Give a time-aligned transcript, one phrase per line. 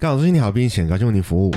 [0.00, 1.52] 高老师，你好，并且高兴为您服务。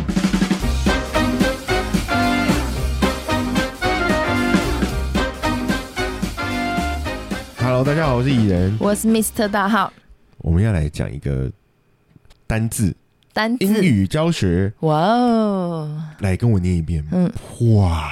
[7.60, 9.94] Hello，大家好，我是蚁人，我是 Mr 大号，
[10.40, 11.52] 我们要来讲一个
[12.48, 12.96] 单字
[13.32, 13.64] 单字。
[13.64, 16.02] 英语教学，哇哦。
[16.22, 17.06] 来跟我念一遍。
[17.12, 17.32] 嗯。
[17.76, 18.12] 哇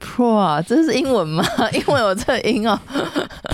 [0.00, 1.44] ，pro 这是英文吗？
[1.72, 2.76] 英文我这个音哦，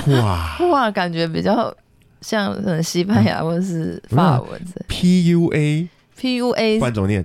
[0.06, 1.76] 哇哇， 感觉比较
[2.20, 7.24] 像可能西班牙或者是法文这，P U A，P U A 不然怎么念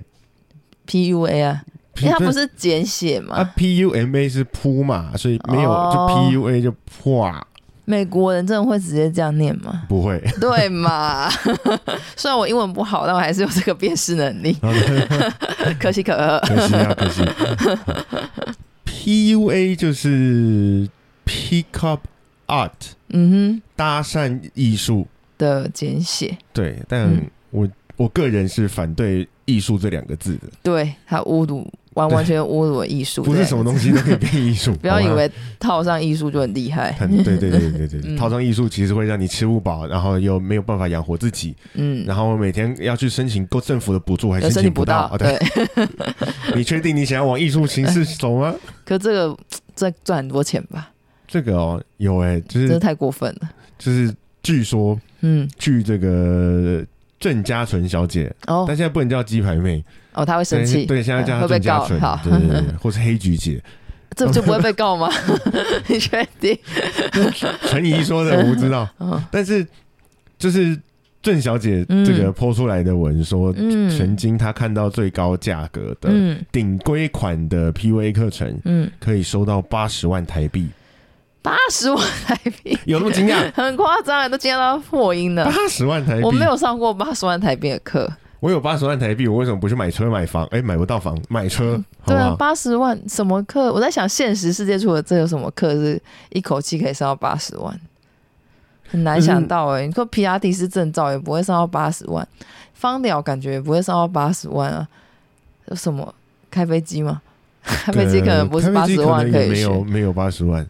[0.86, 1.62] ？P U A 啊，
[2.00, 7.30] 因为它不是简写啊嘛，，P U M A 是扑嘛，所以没有哦就 P U A 就破，
[7.86, 9.82] 美国人真的会直接这样念吗？
[9.88, 10.18] 不会。
[10.40, 11.28] 对嘛？
[12.16, 14.56] 虽然我英文不好，但我还是有这个辨识能力，
[15.78, 16.40] 可喜可贺。
[16.46, 17.22] 可惜啊，可惜。
[18.84, 20.88] P U A 就是
[21.26, 22.00] Pick Up
[22.46, 22.70] Art，
[23.08, 25.06] 嗯哼搭讪艺术。
[25.36, 34.72] 的简写，对，但嗯我、我个人是反对“艺术”这两个字的，对他侮辱，完完全全侮辱了艺术，不是什么东西都可以变艺术。
[34.78, 36.92] 不要以为套上艺术就很厉害。
[36.92, 45.08] 很对对对对对 套上艺术其实会让你吃不饱，然后又没有办法养活自己，嗯，然后每天要去申请够政府的补助，还申请不请到。
[45.08, 45.36] 到，哦对，
[45.74, 45.88] 对。
[46.54, 48.54] 你确定你想要往艺术形式走吗？
[48.86, 49.36] 可这个
[49.74, 50.92] 这赚很多钱吧？
[51.26, 53.50] 这个哦，有哎、就是真的太过分了。
[53.78, 56.84] 就是据说嗯，据这个
[57.18, 58.64] 郑家纯小姐，哦。
[58.66, 62.20] 但现在不能叫鸡排妹，哦，她会生气，对，现在叫她会被郑家纯，告好。
[62.24, 63.62] 对对对，或是黑菊姐。
[64.16, 65.10] 这就不会被告吗？
[65.88, 66.56] 你确定？
[67.66, 69.66] 陈怡说的我不知道，嗯 但是
[70.38, 70.78] 就是
[71.20, 73.90] 郑小姐这个抛出来的文说，嗯。
[73.90, 76.40] 曾经她看到最高价格的嗯。
[76.52, 80.68] 顶规款的 PVA 课程，嗯，可以收到八十万台币，
[81.44, 83.36] 八十万台币， 有那么惊讶？
[83.52, 85.52] 很夸张，都惊讶到破音了八。
[85.68, 90.46] 十万台币，我没有上过八十万台币的课，我有八十万台币，我为什么不去买车买房？
[90.46, 92.34] 哎、买不到房，买车，好对啊？
[92.38, 93.70] 八十万什么课？
[93.70, 96.00] 我在想，现实世界除了这有什么课是
[96.30, 97.78] 一口气可以上到八十万？
[98.88, 102.26] 很难想到哎、你说皮拉蒂斯证照也不会上到八十万，
[102.72, 104.88] 方疗感觉也不会上到八十万啊。
[105.66, 106.14] 有什么
[106.50, 107.20] 开飞机吗？
[107.62, 110.66] 开飞机可能不是八十万可以，没有没有八十万，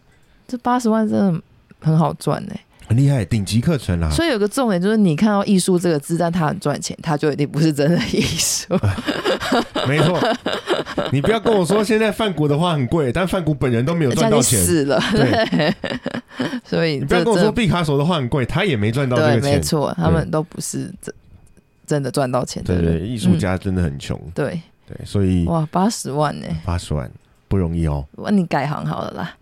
[0.47, 1.41] 这八十万真的
[1.79, 4.09] 很好赚哎、很厉害，顶级课程啦。
[4.09, 8.73] 所以有个重点就是，你看到艺术这个字，但它很赚钱，它就一定不是真的艺术。
[9.87, 10.19] 没错，
[11.11, 14.59] 你不要跟我说现在范谷的话很贵，但范谷本人都没有赚到钱。
[14.59, 15.73] 死了，对对。
[16.65, 19.51] 所以你不要跟我说毕卡索的话很贵，他也没赚到这对，个钱。
[19.51, 21.13] 没错，他们都不是真
[21.85, 22.63] 真的赚到钱。
[22.63, 24.19] 对对，艺术家真的很穷。
[24.25, 27.09] 嗯对，对，所以哇，八十万呢、八十万
[27.47, 28.05] 不容易哦。
[28.17, 29.33] 那，你改行好了啦。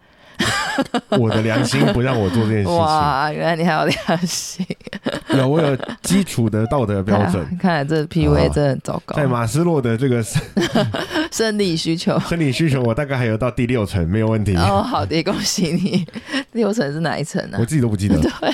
[1.20, 4.66] 我的良心不让我做这件事情，哇，原来你还有良心
[5.36, 7.46] 有我有基础的道德标准。
[7.58, 9.16] 看来这 PUA 真的很糟糕。
[9.16, 10.24] 在马斯洛的这个
[11.32, 12.20] 生理需求。
[12.22, 14.56] 生理需求，我大概还有到第六层，没有问题。
[14.56, 16.06] 哦，好的，恭喜你。
[16.54, 18.20] 六层是哪一层呢、我自己都不记得。
[18.20, 18.54] 对，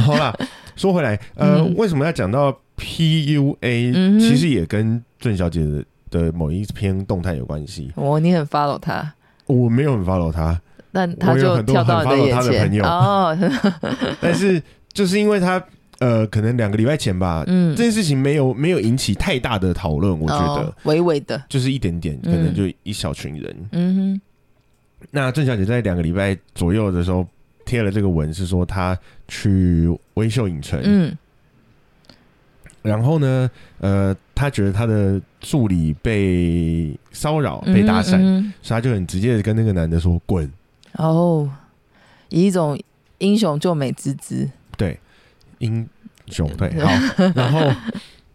[0.00, 0.32] 好啦，
[0.76, 7.90] 说回来，呃，嗯为什么要讲到 PUA？、嗯其实也跟郑小姐的的某一篇动态有关系。
[7.96, 9.12] 哦，你很 follow 她，
[9.46, 10.60] 我没有很 follow 她，
[10.92, 12.84] 但他就跳到很你的眼前他的朋友。
[12.84, 13.38] 哦，
[14.20, 15.64] 但是就是因为他，
[16.00, 17.74] 呃，可能两个礼拜前吧，嗯。
[17.74, 22.44] 这件事情没有没有引起太大的讨论，我觉得、哦微微的，就是一点点，可嗯。
[22.44, 23.56] 能就一小群人。
[23.72, 24.20] 嗯哼。
[25.10, 27.26] 那郑小姐在两个礼拜左右的时候
[27.64, 31.16] 贴了这个文，是说她去微秀影城，嗯。
[32.82, 38.18] 然后呢，呃，她觉得她的助理被骚扰、被搭讪，
[38.60, 40.50] 所以她就很直接的跟那个男的说滚。
[40.94, 41.50] 哦，
[42.28, 42.78] 以一种
[43.18, 44.98] 英雄救美之姿，对，
[45.58, 45.88] 英
[46.26, 46.90] 雄对， 好，
[47.34, 47.70] 然后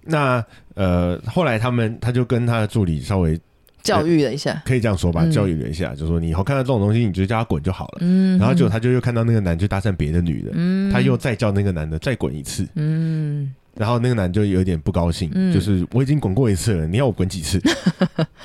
[0.03, 0.43] 那
[0.75, 3.39] 呃，后来他们他就跟他的助理稍微
[3.83, 7.97] 教育了一下，可以这样说吧，嗯教育了一下，就说你以后看到这种东西，你就叫他滚就好了。
[8.01, 10.91] 嗯，然后结果他就又看到那个男就搭讪别的女的，嗯。
[10.91, 15.53] 他又再叫那个男的再滚一次，嗯然后那个男就有点不高兴，嗯。
[15.53, 17.61] 就是我已经滚过一次了，你要我滚几次？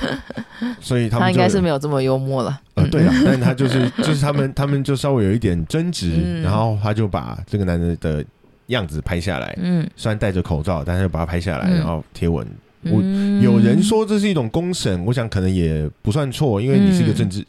[0.80, 6.42] 所以他应该是没有这么幽默了，呃，对了， 但他就是就是他们他们就稍微有一点争执，嗯。
[6.42, 8.24] 然后他就把这个男的的
[8.66, 11.78] 样子拍下来，嗯，虽然戴着口罩，但是把他拍下来，嗯。
[11.78, 12.46] 然后贴文。
[12.84, 17.44] 我嗯有人说这是一种公审，我想可能也不算错，因为你是一个政治，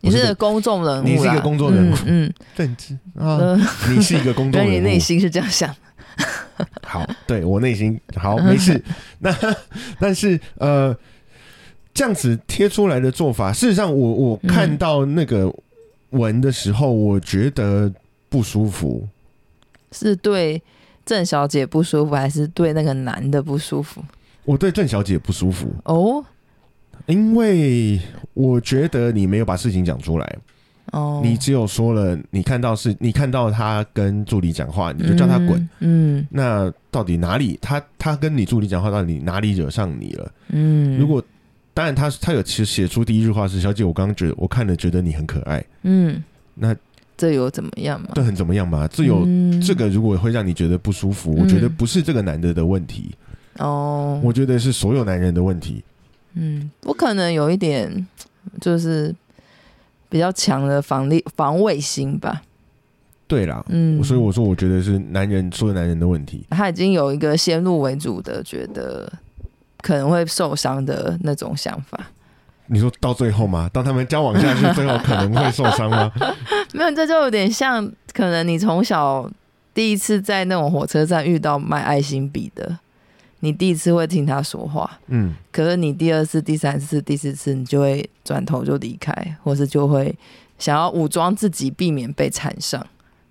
[0.00, 1.94] 你是个公众人物，你是一个公众人物。
[2.06, 3.60] 嗯，政治嗯啊，呃，
[3.94, 4.80] 你是一个公众原来你。
[4.80, 5.68] 内心是这样想，
[6.82, 8.80] 好，对我内心好没事。
[9.20, 9.34] 那
[9.98, 10.96] 但是呃，
[11.92, 15.52] 这样子贴出来的做法，事实上我我嗯看到那个
[16.10, 17.92] 文的时候，我觉得
[18.28, 19.06] 不舒服。
[19.92, 20.60] 是对
[21.04, 24.02] 郑小姐不舒服，还是对那个男的不舒服？
[24.44, 26.24] 我对郑小姐不舒服，哦
[27.06, 28.00] 因为
[28.32, 30.38] 我觉得你没有把事情讲出来，
[30.94, 35.68] 哦，你只有说了你看到是，你看到他跟助理讲话，你就叫他滚。
[35.80, 40.32] 嗯那到底哪里他他跟你助理讲话，到底哪里惹上你了？
[40.50, 41.22] 嗯，如果
[41.74, 46.22] 当然他他有其实写出第一句话是小姐，我刚刚觉得我看了觉得你很可爱，嗯，
[46.54, 46.74] 那
[47.16, 48.10] 这有怎么样吗？
[48.14, 48.86] 这很怎么样嘛？
[48.86, 53.12] 这有、嗯这个如果会让你觉得不舒服，我觉得不是这个男的的问题，
[53.58, 55.82] 哦，我觉得是所有男人的问题。
[56.34, 58.06] 嗯，我可能有一点
[58.60, 59.14] 就是
[60.14, 62.40] 比较强的防力防卫心吧。
[63.26, 66.46] 对啦，嗯，所以我说我觉得是男人所有男人的问题。
[66.50, 69.12] 他已经有一个先入为主的觉得
[69.82, 71.98] 可能会受伤的那种想法。
[72.66, 73.68] 你说到最后吗？
[73.72, 76.12] 当他们交往下去，最后可能会受伤吗？
[76.72, 79.28] 没有，这就有点像，可能你从小
[79.74, 82.78] 第一次在那种火车站遇到卖爱心笔的，
[83.40, 90.14] 你第一次会听他说话，嗯，可是你第二次、第三次、第四次，你就会转头就离开，或是就会
[90.58, 92.84] 想要武装自己，避免被缠上。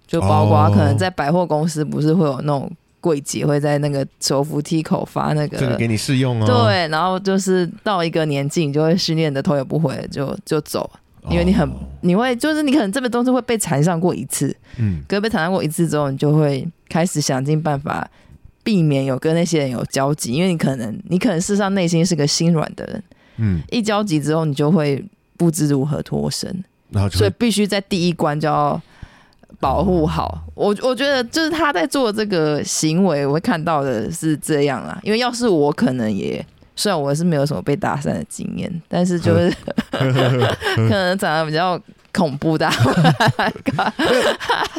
[0.05, 6.45] 就包括哦可能在百货公司，不是会有那种柜姐会在那个手扶梯口发那个这个给你试用哦。
[6.45, 10.87] 对，然后就是到一个年纪，你就会训练的头也不回，就就走，
[11.29, 11.73] 因为你很哦。
[12.01, 15.01] 你会就是你可能这个东西会被缠上过一次，嗯。
[15.07, 18.07] 可是被缠上过一次之后，你就会开始想尽办法
[18.63, 23.03] 避免有跟那些人有交集，因为你可能你可能事实上内心是个心软的人，
[23.37, 25.03] 嗯，一交集之后，你就会
[25.37, 28.81] 不知如何脱身，所以然后所以必须在第一关就要
[29.59, 30.43] 保护好。
[30.55, 34.99] 我我觉得就是他在做这个行为，我会看到的是这样啦。
[35.03, 36.45] 因为要是我，可能也
[36.75, 39.53] 虽然我是没有什么被搭讪的经验，但是就是
[39.91, 41.79] 可能长得比较
[42.13, 42.69] 恐怖的。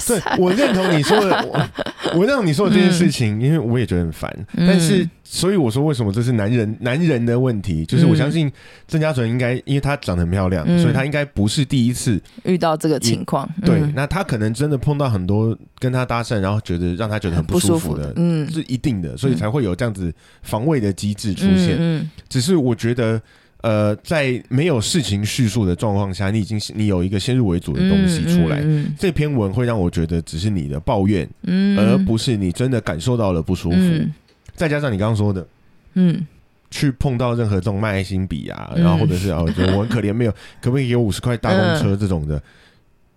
[0.07, 4.31] 对，我认同你说的，我我认同你说的这件事情，因为我也觉得很烦。
[4.57, 8.51] 嗯但是，所以我说为什么这是男人男人的问题，就是我相信
[8.87, 12.21] 郑嘉纯应该，因为她长得很漂亮，嗯所以她应该不是第一次。
[12.45, 21.77] 遇到这个情况，对，嗯那她可能真的碰到很多跟她搭讪，然后觉得让她觉得很不舒服舒服的，嗯，是一定的，所以才会有这样子防卫的机制出现。
[21.79, 23.21] 嗯只是我觉得。
[23.65, 31.79] 呃，在没有事情叙述的状况下，你已经你有一个先入为主的东西出来，嗯这篇文会让我觉得只是你的抱怨，嗯。
[31.79, 33.77] 而不是你真的感受到了不舒服。
[33.79, 34.13] 嗯。
[34.55, 35.47] 再加上你刚刚说的，
[35.95, 36.27] 嗯。
[36.71, 38.85] 去碰到任何这种卖爱心笔啊，嗯。
[38.85, 42.43] 然后或者是哦，觉得我很可怜，没有，可不可以给我五十块大公车这种的？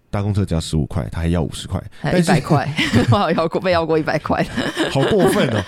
[0.09, 1.81] 搭公车只要十五块，他还要五十块，
[2.17, 2.67] 一百块，
[3.11, 4.45] 我好要过 被要过一百块。
[4.91, 5.63] 好过分哦！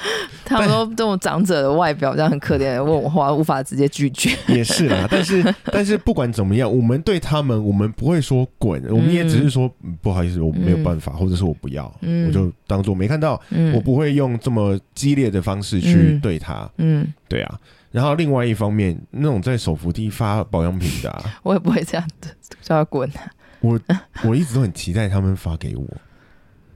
[0.46, 4.36] 他们说这种长者的外表这样很可怜，问我话无法直接拒绝。
[4.48, 16.68] 也是啦，但是但是不管怎么样，我们对他们，我们不会说滚，我们也只是说、嗯不好意思，我没有办法，或者是我不要，嗯我就当做没看到，嗯我不会用这么激烈的方式去嗯对他。
[16.78, 17.60] 嗯，对啊，
[17.92, 22.30] 然后另外一方面，那种在手扶梯发保养品的、啊，我也不会这样的，
[22.62, 23.10] 叫他滚。
[23.62, 23.80] 我
[24.26, 25.86] 我一直都很期待他们发给我。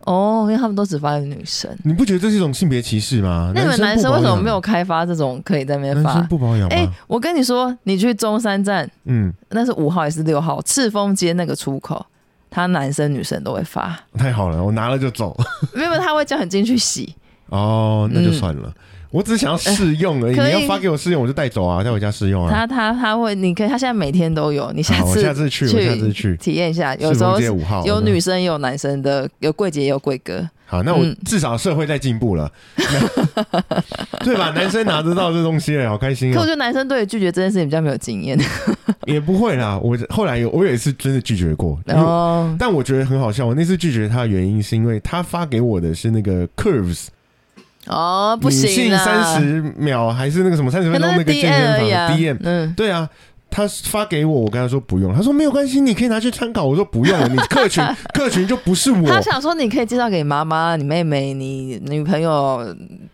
[0.06, 1.74] 哦，因为他们都只发给女生。
[1.83, 3.53] 你不觉得这是一种性别歧视吗？
[3.56, 4.59] 那你们男生为什么没有？
[4.59, 6.27] 开发这种可以在那边发男生？
[6.27, 6.91] 不保养哎、吗？
[7.07, 10.62] 我跟你说，你去中山站，嗯，那是五号还是六号？
[10.63, 12.06] 赤峰街那个出口，
[12.50, 15.38] 他男生女生都会发，太好了，我拿了就走。
[15.74, 17.15] 没有他会叫你进去洗。
[17.47, 18.74] 哦，那就算了。
[19.13, 20.33] 我只是想要试用而已。
[20.33, 22.50] 你要发给我试用，我就带走啊，带回家试用啊。
[22.51, 26.36] 他他他会，你可以，他现在每天都有，你下次下次去，我下次去。
[26.38, 30.50] 体验一下，有世时候五号有女生也有男生的，有柜姐也有柜哥。
[30.65, 33.62] 好，那我嗯至少社会在进步了，那
[34.25, 34.50] 对吧？
[34.55, 36.50] 男生拿得到这东西了，好开心哦可我觉！
[36.50, 38.36] 得男生对于拒绝这件事情比较没有经验。
[39.05, 43.46] 也不会啦，我后来有我有一次真的拒绝过，因为哦，但我觉得很好笑。
[43.46, 47.08] 我那次拒绝他的原因是因为他发给我的是那个 Curves
[47.87, 51.79] 哦，不女性行啊，三十秒还是那个什么三十分钟那个健身。
[51.79, 53.09] 房 DM，嗯，对啊。
[53.55, 56.65] 他发给我，我跟他说不用，他说没有关系，你可以拿去参考。
[56.65, 62.65] 我说不用了，你客群 客群就不是我，他想说你可以介绍给妈妈、你妹妹、你女朋友，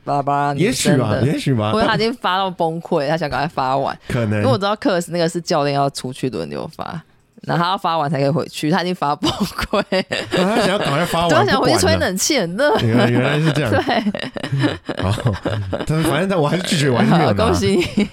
[0.06, 1.18] 巴拉巴拉，也许吧。
[1.26, 3.94] 也许吧，或者他但已经发到崩溃，他想赶快发完。
[4.08, 7.04] 可能因为我知道课是那个是教练要出去轮流发，
[7.44, 9.84] 然后他要发完才可以回去，他已经发崩溃，
[10.32, 11.80] 他想要赶快发，完， 他想回去。
[11.80, 12.78] 吹冷气，很热。
[12.80, 15.34] 原来原来是这样，对，好，
[15.88, 18.06] 但反正我还是拒绝，我还是没有好，恭喜你。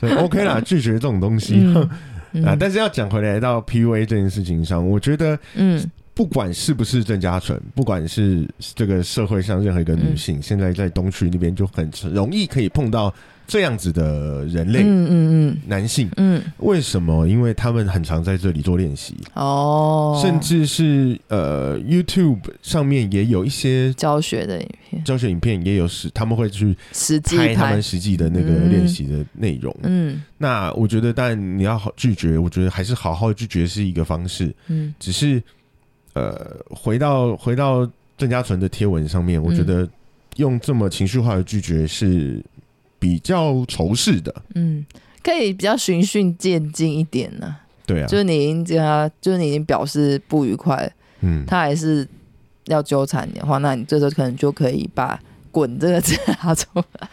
[0.00, 1.54] 对，OK 啦， 拒绝这种东西。
[2.32, 5.80] 嗯啊，但是要讲回来到 PUA 这件事情上，我觉得嗯
[6.14, 13.12] 不管是不是郑家纯，不管是这个社会上任何一个女性，现在在东区那边就很容易可以碰到
[13.48, 16.08] 这样子的人类，嗯嗯嗯男性。
[16.16, 17.26] 嗯为什么？
[17.26, 29.74] 因为他们很常在这里做练习，嗯，哦，甚至是呃 YouTube 上面也有一些教学的影片，教学影片，也有实他们会去实际拍拍他们，实际的那个嗯练习的内容。
[29.82, 34.54] 嗯那我觉得，但你要好拒绝，我觉得还是好好拒绝是一个方式。
[34.68, 35.42] 嗯只是
[36.14, 39.88] 呃，回到回到郑家纯的贴文上面，我觉得
[40.36, 42.42] 用这么情绪化的拒绝是
[42.98, 44.34] 比较仇视的。
[44.54, 44.84] 嗯，
[45.22, 50.90] 可以比较循序渐进一点呢、对啊，就是你已经跟他，就是你已经表示不愉快，
[51.20, 52.06] 嗯，他还是
[52.66, 57.08] 要纠缠你的话，那你这时候可能就可以把“滚”这个字拿出来。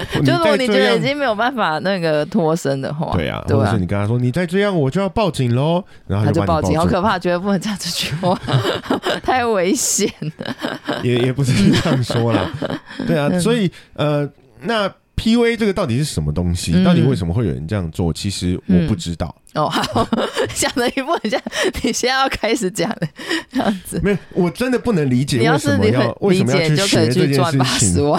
[0.24, 8.38] 就如果你觉得已经没有办法那个脱身的话，对啊，对啊或者是，你跟他说你再这样我就要报警喽，然后他就报警，好可怕，绝对不能讲这句话，
[9.22, 11.00] 太危险了。
[11.02, 12.50] 也也不是这样说啦，
[13.06, 14.28] 对啊，嗯所以呃，
[14.62, 16.72] 那 PUA 这个到底是什么东西？
[16.74, 18.12] 嗯到底为什么会有人这样做？
[18.12, 19.34] 其实我不知道。
[19.54, 20.06] 哦，好，
[20.54, 21.40] 讲的一副很像
[21.82, 23.08] 你现在要开始讲的
[23.50, 23.98] 这样子。
[24.02, 28.18] 没有，我真的不能理解你要为什是你么要为理什么要去解，就可以学这件去赚八事情。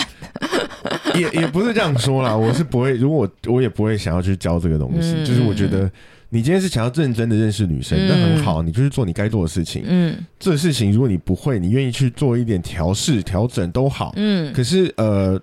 [1.20, 5.14] 也也不是这样说啦，我是不会，如果我我也不会想要去教这个东西。
[5.14, 5.90] 嗯就是我觉得
[6.30, 9.84] 你今天是想要认真的认识女生，嗯那很好，你就去做你该做的事情。
[9.88, 14.14] 嗯这个事情如果你不会，你愿意去做一点调试、调整都好。
[14.18, 15.40] 嗯可是呃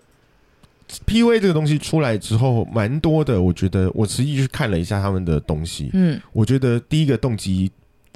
[1.06, 3.40] ，PUA 这个东西出来之后，蛮多的。
[3.40, 7.70] 我觉得我实际去看了一下他们的东西，嗯我觉得第一个动机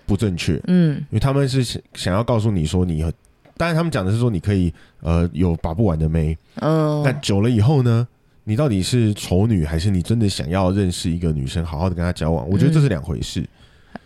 [0.06, 3.12] 不正确，嗯因为他们是想想要告诉你说你很，
[3.58, 8.08] 当然他们讲的是说你可以呃有把不完的妹，嗯，那久了以后呢，
[8.44, 12.48] 你到底是丑女还是你真的想要认识一个女生，好好的跟她交往？
[12.48, 13.44] 我觉得这是两回事。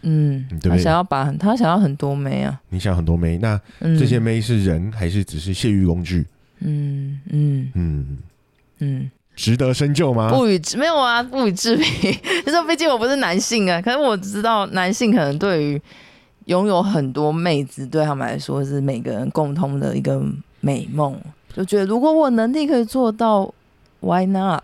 [0.04, 6.26] 嗯，对不对他想要把很他想要很多枚啊，你想很多妹，那嗯，这些妹是人还是只是泄欲工具？
[6.58, 8.18] 嗯嗯嗯，
[8.78, 10.30] 嗯，值得深究吗？
[10.32, 12.12] 不予置没有啊，不予置评。
[12.44, 15.80] 就是毕竟我不是男性啊，可是我知道男性可能对于
[16.46, 20.22] 拥有很多妹子，对他们来说是每个人共通的一个
[20.60, 21.16] 美梦，
[21.54, 23.52] 就觉得如果我能力可以做到
[24.00, 24.62] ，Why not？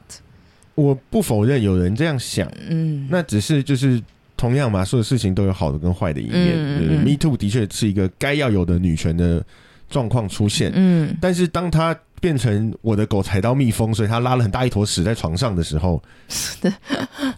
[0.75, 4.01] 我不否认有人这样想，嗯，那只是就是
[4.37, 6.53] 同样嘛，所有事情都有好的跟坏的一面。
[6.55, 7.05] 嗯嗯嗯。
[7.05, 9.45] Me Too 的确是一个该要有的女权的
[9.91, 11.17] 状况出现，嗯。
[11.21, 16.73] 但是当它变成我的狗踩到蜜蜂，所以它拉了很大一坨屎在床上的时候， 是的。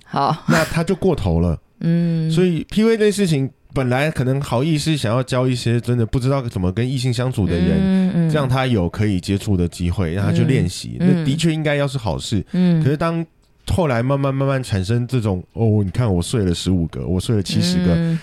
[0.05, 1.59] 好，那它就过头了。
[1.81, 12.45] 嗯，所以以 PUA 这件事情本来可能好意是想要教一些真的不知道怎么跟异性相处的人，嗯嗯这样他有可以接触的机会，让他去练习，嗯那的确应该要是好事。
[12.53, 13.25] 嗯，可是当
[13.69, 18.19] 后来慢慢慢慢产生这种哦，你看我睡了十五个，我睡了七十个，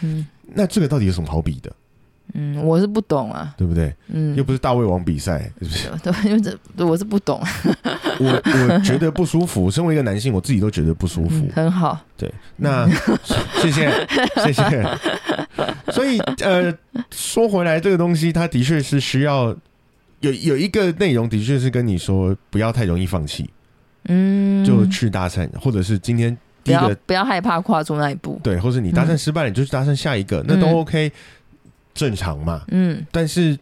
[0.53, 1.71] 那这个到底有什么好比的？
[2.33, 3.93] 嗯，我是不懂啊，对不对？
[4.09, 5.89] 嗯，又不是大胃王比赛，是不是？
[6.03, 7.41] 对，因为这我是不懂，
[8.19, 11.45] 我我觉得不舒服， 身为一个男性，我自己都觉得不舒服。
[11.47, 11.49] 嗯。
[11.53, 12.87] 很好，对，那
[13.55, 13.91] 谢谢
[14.43, 14.85] 谢谢。
[15.91, 16.73] 所以呃，
[17.11, 19.55] 说回来，这个东西它的确是需要
[20.19, 23.49] 有有一个内容，的确是跟你说不要太容易放弃，
[24.09, 30.73] 嗯，就去搭讪，或者是今天不要第一个不要害怕跨出那一步，对，或是你搭讪失败了，你就去搭讪下一个，那都嗯。
[30.75, 31.11] OK，
[31.97, 32.63] 正常嘛。
[32.69, 33.57] 嗯但是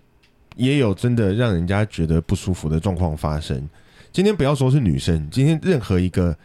[0.56, 3.68] 也有真的让人家觉得不舒服的状况发生。
[4.12, 6.38] 今天不要说是女生，今天任何一个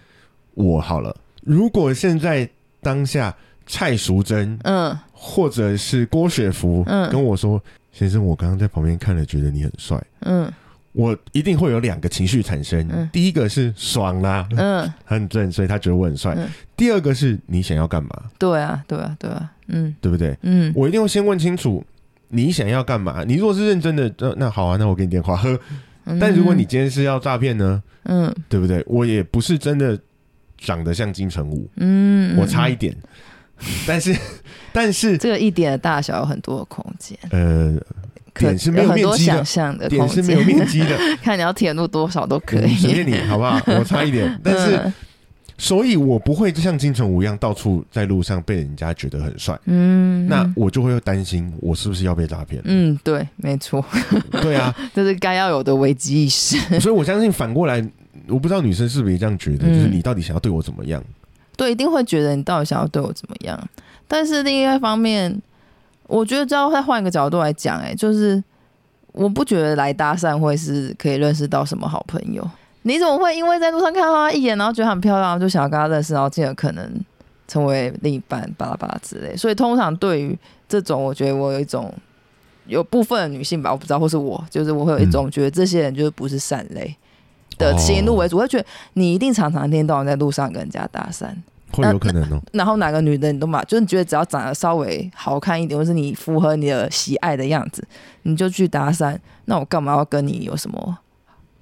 [0.55, 2.49] 我好了，如果现在
[2.81, 10.03] 当下蔡淑珍嗯或者是郭雪芙嗯跟我说：“先生，我刚刚在旁边看了，觉得你很帅。
[10.21, 10.51] 嗯”
[10.93, 13.09] 我一定会有两个情绪产生，嗯。
[13.13, 16.49] 第一个是爽啦，嗯，很正，所以他觉得我很帅；嗯。
[16.77, 19.95] 第二个是你想要干嘛，对啊对啊对啊，嗯。
[20.01, 20.37] 对不对？
[20.43, 20.73] 嗯。
[20.75, 21.85] 我一定会先问清楚
[22.29, 23.23] 你想要干嘛。
[23.25, 25.41] 你如果是认真的，那那好啊，那我给你电话。
[26.19, 28.35] 但如果你今天是要诈骗呢，嗯。
[28.49, 28.83] 对不对？
[28.87, 29.97] 我也不是真的
[30.59, 34.17] 长得像金城武，嗯，我差一点，点，但是
[34.73, 43.61] 但是这个一点的大小有很多的空间，呃，可点是没有面积的想象的空点是没有，面积的， 看你要填入多少都可以随，便你好不好？
[43.67, 44.93] 我差一点， 但是嗯
[45.63, 49.55] 所以我不会像金城武一样到处在路上被人家觉得很帅。
[49.67, 52.63] 嗯，那我就会担心，我是不是要被诈骗？
[52.65, 53.85] 嗯对，没错，
[54.41, 57.87] 对啊， 这是该要有的危机意识，所以我相信反过来，
[58.27, 61.05] 我不知道女生是不是这样觉得，嗯就是你到底想要对我怎么样？
[61.59, 63.69] 对，一定会觉得你到底想要对我怎么样。
[64.09, 65.31] 但是另一方面，
[66.11, 68.43] 我觉得只要再换一个角度来讲，哎，就是
[69.13, 72.49] 我不觉得来搭讪会是可以认识到什么好朋友。
[72.83, 76.91] 你怎么会因为在路上看到她一眼，然后觉得很漂亮，就想要跟她认识，然后进而可能
[77.47, 79.37] 成为另一半，巴拉巴拉之类。
[79.37, 80.37] 所以通常对于
[80.69, 81.93] 这种，我觉得我有一种
[82.67, 86.97] 有部分的女性吧，我不知道，或是我，就是我会有一种觉得这些人就是不是善类
[87.59, 88.65] 的行路为主，我会觉得
[88.95, 91.27] 你一定常常天到晚在路上跟人家搭讪，
[91.73, 92.41] 会有可能哦。
[92.53, 97.83] 然后哪个女的你都嘛，就是觉得只要长得稍微好看一点，或是你符合你的喜爱的样子，
[98.23, 100.99] 你就去搭讪，那我干嘛要跟你有什么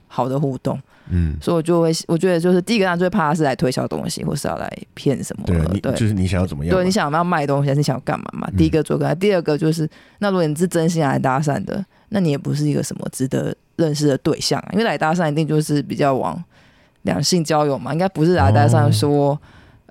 [0.07, 0.81] 好的互动？
[1.11, 5.45] 嗯，所以我就会，我觉得就是第一个，他最怕他是来推销东西，或是要来骗什么。
[5.81, 6.75] 对，就是你想要怎么样？
[6.75, 8.47] 对你想要卖东西，还是想要干嘛嘛？
[8.59, 9.88] 第一个做个，第二个就是，
[10.19, 16.45] 那如果你是真心来搭讪的，那你也不是一个什么值得认识的对象，因为来搭讪一定就是比较往
[17.03, 19.41] 两性交友嘛，应该不是来搭讪说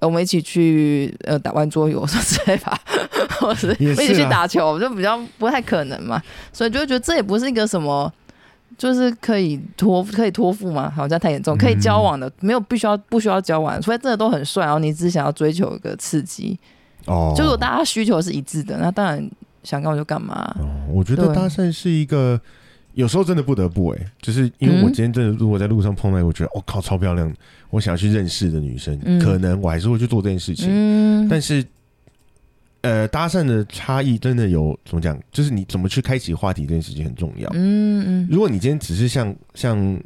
[0.01, 2.79] 我们一起去呃打完桌游 之类吧，
[3.39, 6.21] 或是一起去打球，就比较不太可能嘛，
[6.53, 8.11] 所以就会觉得这也不是一个什么。
[8.77, 10.91] 就是可以托可以托付吗？
[10.95, 11.57] 好像太严重。
[11.57, 16.55] 可以交往的，没有必须要不需要交往，除非真的都很帅，然后你只想要追求一个刺激。
[17.07, 19.27] 哦，就如果大家需求是一致的，那当然
[19.63, 20.55] 想干嘛就干嘛。
[20.59, 22.39] 哦，我觉得搭讪是一个
[22.97, 27.33] 有时候真的不得不哎，就是因为我今天真的如果在路上碰到，我觉得我靠超漂亮，
[27.69, 30.67] 我想要去认识的女生，可能我还是会去做这件事情。
[30.69, 31.63] 嗯，但是。
[32.81, 35.19] 呃，搭讪的差异真的有怎么讲？
[35.31, 37.49] 就是你怎么去开启话题这件事情很重要。
[37.53, 39.99] 嗯嗯，如果你今天只是像像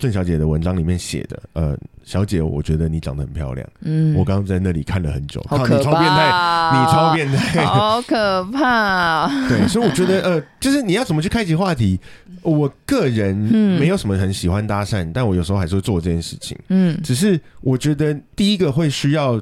[0.00, 3.68] 郑小姐的文章里面写的，呃，小姐，我觉得你长得很漂亮。
[3.82, 5.80] 嗯，我刚刚在那里看了很久，好可怕！
[5.80, 9.28] 你超变态，你超变态，好可怕。
[9.48, 12.00] 对，所以我觉得，呃，就是你要怎么去开启话题？
[12.42, 13.36] 我个人
[13.78, 16.58] 没有什么很喜欢搭讪，但我有时候还是会做这件事情。
[16.68, 19.40] 嗯，只是我觉得第一个会需要。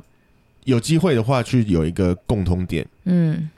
[0.65, 3.49] 有机会的话，去有一个共通点，嗯，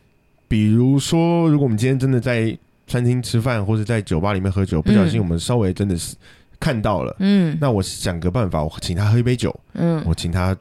[0.46, 6.14] 比如说，如果我们今天真的在餐厅吃饭，或者在酒吧里面喝酒，不小心我们稍微真的是
[6.60, 10.56] 看到了，嗯，那我想个办法，我请他喝一杯酒，嗯，我请他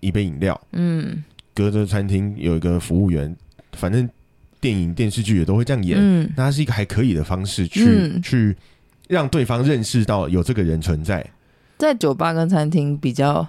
[0.00, 1.24] 一杯饮料，嗯，
[1.54, 3.34] 隔着餐厅有一个服务员，
[3.72, 4.06] 反正
[4.60, 8.56] 电影电视剧也都会这样演，嗯，那是一个还可以的方式，去去
[9.08, 11.24] 让对方认识到有这个人存在，
[11.78, 13.48] 在酒吧跟餐厅比较。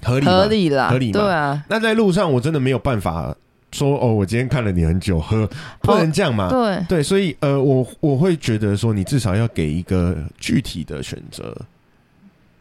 [0.00, 1.64] 合理合理啦，合理对啊。
[1.68, 3.36] 那在路上我真的没有办法
[3.72, 5.48] 说哦，我今天看了你很久，喝
[5.80, 6.48] 不能这样嘛？
[6.48, 11.56] 对对，所以呃，我我会觉得说，你至少要给一个具体的选择。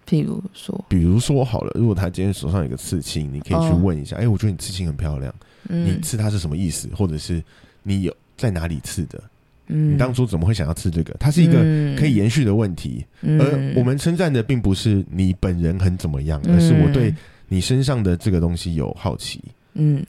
[0.06, 6.90] 比如说，比如说好了，如果他今天手上有个刺青，你可以去问一下，哎，我觉得你刺青很漂亮，你刺它是什么意思？
[6.96, 7.44] 或者是
[7.84, 9.22] 你有在哪里刺的？
[9.70, 11.14] 嗯你当初怎么会想要刺这个？
[11.20, 11.56] 它是一个
[12.00, 17.14] 可以延续的问题，而我们称赞的并不是你本人很怎么样，而是我对
[17.50, 19.44] 你身上的这个东西有好奇。
[19.74, 20.02] 嗯，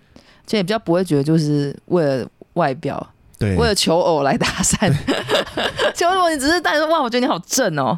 [0.48, 3.06] 这也比较不会觉得就是为了外表，
[3.38, 4.92] 对，为了求偶来搭讪。
[5.94, 7.96] 求如果你只是单说哇，我觉得你好正哦。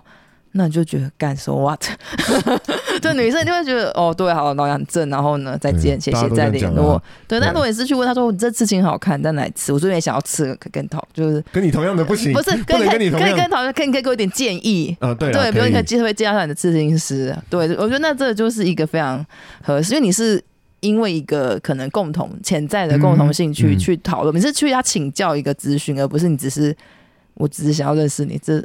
[0.53, 1.81] 那你就觉得干什么 what？
[3.01, 7.01] 对女生就会觉得哦，对，好，老杨正，然后呢再见，谢谢，再联络。
[7.29, 9.73] 对，但如果你是去问他说，你这刺青好看，但哪里刺？
[9.73, 15.15] 我这边想要刺，跟头，就是跟你同样的不行，不是跟跟你可以跟头，可以可以给我一点建议啊？
[15.15, 17.33] 对对，比如你可以介绍介绍你的刺青师。
[17.49, 19.25] 对，我觉得那这就是一个非常
[19.63, 20.43] 合适，因为你是
[20.81, 26.77] 因为一个可能共同潜在的共同兴趣去讨论，你是去他请教一个咨询，而不是你只是
[27.35, 28.65] 我只是想要认识你这。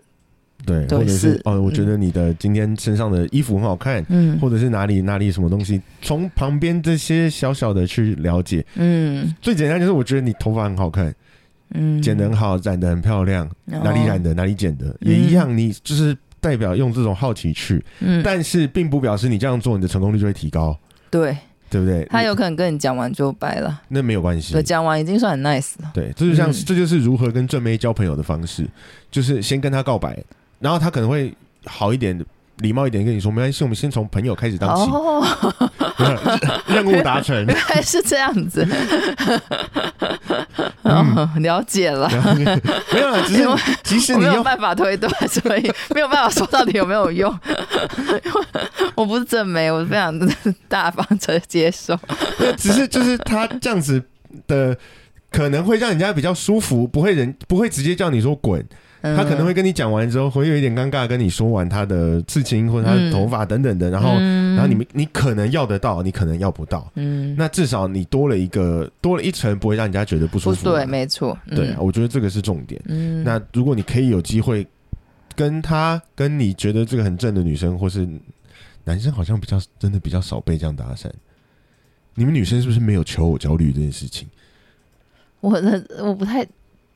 [0.65, 11.13] 对，或者是哦，我觉得你的今天身上的衣服很好看，嗯，或者是哪里哪里什么东西，从旁边这些小小的去了解，嗯，最简单就是我觉得你头发很好看，
[11.75, 20.75] 嗯，剪得很好，染的很漂亮，哪里染的，哪里剪的，也一样，你就是代表用这种好奇去，嗯，但是并不表示你这样做你的成功率就会提高，
[21.11, 21.37] 对，
[21.69, 22.05] 对不对？
[22.09, 28.67] 他有可能跟你讲完就掰了，那没有关系，对，讲完已经算很 nice 了，对，这就像这就是如何跟正妹交朋友的方式，
[29.11, 30.17] 就是先跟他告白。
[30.57, 31.33] 然后他可能会
[31.65, 32.17] 好一点、
[32.57, 34.89] 礼貌一点跟你说，没关系，我们先从朋友开始当起，
[36.73, 38.65] 任务达成，原来是这样子，
[40.83, 42.09] 了解了，
[42.93, 43.45] 没有，只是
[43.83, 47.37] 即使你没有办法推断，所以没有办法说到底有没有用。
[48.95, 50.17] 我不是正媒，我是非常
[50.69, 51.99] 大方的接受，
[52.57, 54.01] 只是就是他这样子
[54.47, 54.77] 的
[55.29, 58.65] 可能会让人家比较舒服，不会人不会直接叫你说滚。
[59.15, 70.63] 他可能会跟你讲完之后，会有一点尴尬，跟你说完他的刺青或者他的头发等等的，然后，然后你们你可能要得到，你可能要不到，嗯，那至少你多了一个多了一层，不会让人家觉得不舒服。
[70.63, 72.81] 对，没错，对啊，我觉得这个是重点。
[72.85, 74.65] 嗯，那如果你可以有机会
[75.35, 78.07] 跟他跟你觉得这个很正的女生，或是
[78.83, 81.09] 男生，好像比较真的比较少被这样搭讪。
[82.13, 84.27] 你们女生是不是没有求偶焦虑这件事情？
[85.41, 86.47] 我的我不太。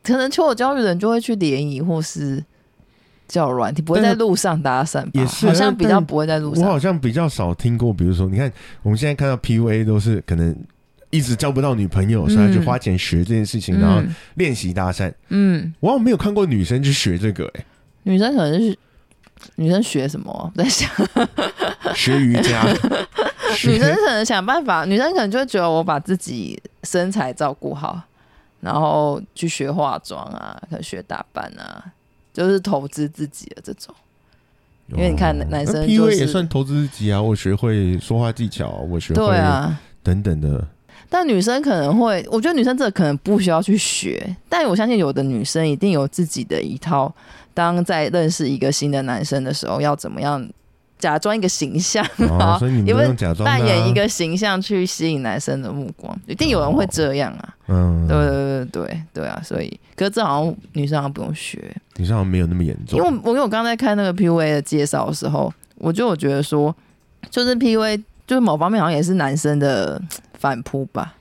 [0.09, 2.43] 可能求我焦虑的人就会去联谊或是
[3.27, 5.05] 叫软体，不会在路上搭讪。
[5.13, 6.63] 也是，好像比较不会在路上。
[6.63, 10.55] 我好像比较少听过，比如说，你看我们现在看到 PUA 都是可能
[11.09, 15.11] 一直交不到女朋友，所以他就花钱学这件事情，然后嗯练习搭讪。
[15.29, 17.65] 嗯，我好像没有看过女生去学这个、欸，
[18.03, 18.77] 女生可能是
[19.55, 20.51] 女生学什么啊？
[20.55, 20.89] 我在想，
[21.95, 22.63] 学瑜伽。
[23.65, 27.99] 女生可能想办法，女生可能就会觉得我把自己身材照顾好，
[28.61, 31.83] 然后去学化妆啊，可能学打扮啊，
[32.33, 33.93] 就是投资自己的这种。
[34.89, 40.67] 因为你看哦男生那就 PUA 也算投资自己啊，我学会说话技巧，我学会对啊，等等的。
[41.11, 47.11] 但女生可能会，我觉得女生这个可能不需要去学，但我相信有的女生一定有自己的一套，
[47.53, 50.47] 当在认识一个新的男生的时候，要怎么样
[50.99, 57.55] 假装一个形象，哦，所以你们因为都用假装啊扮演一个形象去吸引男生的目光，一定有人会这样啊。
[57.67, 66.75] 嗯，对对对对对啊，所以可是这好像女生好像不用学，女生好像没有那么严重，因为我我因为我刚刚在看那个 PUA 的介绍的时候，我就有觉得说，
[67.29, 70.01] 就是 PUA 就是某方面好像也是男生的
[70.37, 71.15] 反扑吧。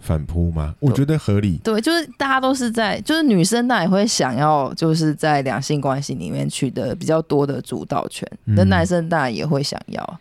[0.00, 0.74] 反扑吗？
[0.80, 1.58] 我觉得合理。
[1.62, 10.20] 对，就是大家都是在，就是女生当然也会想要，就是在两性关系里面取得比较多的主导权，嗯那、男生当然也会想要，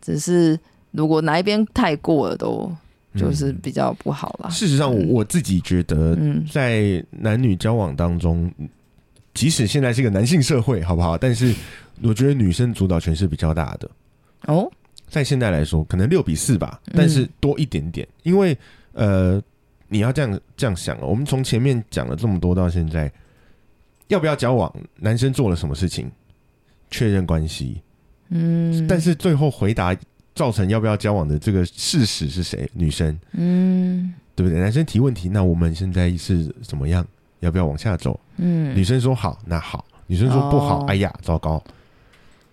[0.00, 0.58] 只是
[0.92, 2.70] 如果哪一边太过了，都
[3.16, 4.50] 就是比较不好啦。
[4.50, 8.52] 事实上，我嗯我自己觉得，嗯在男女交往当中，
[9.32, 11.16] 即使现在是一个男性社会，好不好？
[11.16, 11.54] 但是
[12.02, 13.90] 我觉得女生主导权是比较大的。
[14.46, 14.70] 哦，
[15.08, 18.56] 在现在来说，可能六比四吧，嗯但是多一点点，因为
[18.94, 19.42] 呃，
[19.88, 21.06] 你要这样这样想哦。
[21.06, 23.10] 我们从前面讲了这么多到现在，
[24.08, 24.72] 要不要交往？
[24.96, 26.10] 男生做了什么事情？
[26.90, 27.82] 确认关系，
[28.28, 29.96] 嗯，但是最后回答
[30.32, 32.70] 造成要不要交往的这个事实是谁？
[32.72, 34.60] 女生，嗯对不对？
[34.60, 37.04] 男生提问题，那我们现在是怎么样？
[37.40, 38.18] 要不要往下走？
[38.36, 41.62] 嗯，女生说好，那好；女生说不好，哦哎呀，糟糕。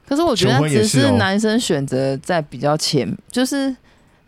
[0.08, 3.76] 可是我觉得只是男生选择在比较前，就是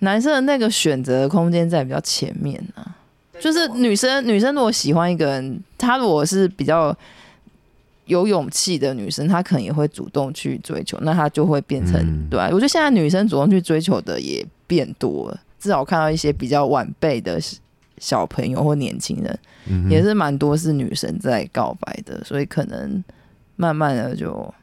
[0.04, 2.96] 男生的那个选择的空间在比较前面啊。
[3.40, 6.96] 就是女生，女生如果喜欢一个人，她如果是比较
[8.06, 12.48] 有勇气的女生，她可能也会主动去追求，那她就会变成、嗯对啊。
[12.52, 17.38] 我觉得现在女生主动去追求的也变多了，至少我看到一些比较晚辈的
[17.98, 23.04] 小朋友或年轻人，嗯，也是蛮多是女生在告白的，所以可能
[23.58, 24.54] 慢慢的就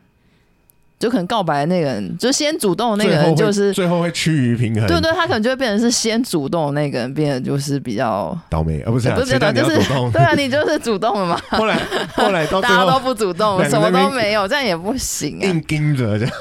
[1.00, 3.72] 就可能告白的那个人，就先主动的那个人就是。
[3.72, 4.86] 最后会趋于平衡。
[4.86, 10.10] 对对，他可能就会变成是先主动的那个人，变得就是比较，倒霉啊，不是啊，不是谁叫你要就是？
[10.12, 11.80] 对啊，你就是主动了嘛，后来
[12.14, 15.42] 后来到最大家都不主动，什么都没有，这样也不行啊。
[15.46, 16.34] 硬盯着这样，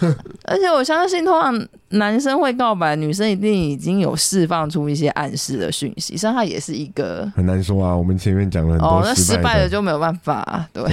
[0.43, 7.95] 而且我相信，通常男生会告白，女生一定已经有释放出一些暗示的讯息，所以它也是一个很难说啊。
[7.95, 10.83] 我们前面讲了很哦，多那失败败了就没有办法、啊，对。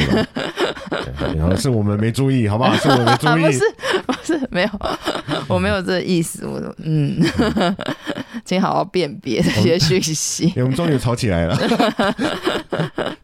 [1.37, 2.75] 然后是我们没注意，好不好？
[2.79, 3.61] 是我们没注意，不是。
[4.07, 4.69] 不是没有，
[5.49, 7.21] 我没有这个意思，我嗯，
[8.45, 10.49] 请好好辨别这些讯息。
[10.51, 11.57] 欸我们终于吵起来了。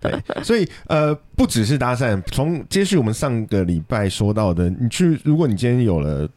[0.01, 6.29] 对，所以呃，不只是搭讪，从接续我们上个礼拜说到的，你去，如果你今天有了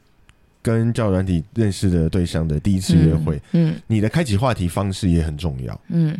[0.61, 5.79] 跟交友软体认识的对象的第一次约会，嗯你的开启话题方式也很重要。
[5.89, 6.15] 嗯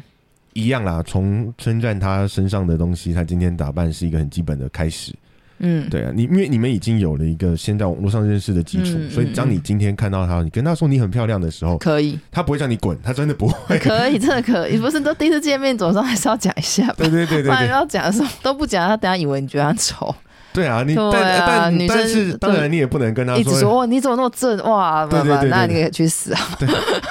[0.55, 5.13] 一样啦，从称赞他身上的东西，他今天打扮是一个很基本的开始。
[5.59, 13.77] 嗯，对啊，你因为你们已经有了一个先在网络上认识的基础，嗯嗯所以当你今天看到他，你跟他说你很漂亮的时候，可以他不会叫你滚，他真的不会。
[13.79, 16.95] 可以，真的可以， 不是都第一次见面，总是还是要讲一下吧。
[16.97, 20.13] 对对对不然对对，要讲的时候都不讲，他等下以为你觉得他丑，
[20.55, 26.39] 对啊，你对但啊但但是当然你也不能跟他一直说哇你怎么那么正哇，对对对对那你可以去死啊，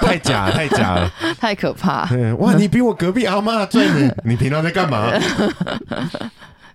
[0.00, 1.11] 太假太假了。
[1.38, 5.12] 太 可怕，对哇，你比我隔壁阿妈正呢，你平常在干嘛？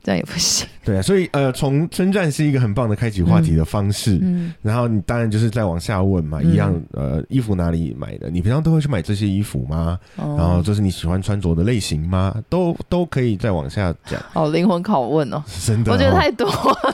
[0.09, 0.67] 这样也不行。
[0.83, 4.17] 对啊，所以呃，从称赞是一个很棒的开启话题的方式。
[4.23, 8.27] 嗯然后你当然就是再往下问嘛，嗯一样呃，衣服哪里买的？
[8.31, 9.99] 你平常都会去买这些衣服吗？
[10.17, 12.33] 然后哦，这是你喜欢穿着的类型吗？
[12.49, 15.93] 都都可以再往下讲，哦，灵魂拷问哦，真的、哦。
[15.93, 16.49] 我觉得太多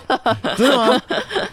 [0.58, 1.02] 真的吗？